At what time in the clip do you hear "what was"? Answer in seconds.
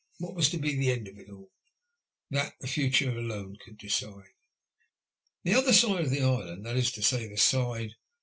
0.17-0.49